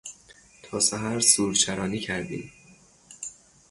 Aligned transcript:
تا 0.63 0.79
سحر 0.79 1.19
سورچرانی 1.19 1.99
کردیم. 1.99 2.51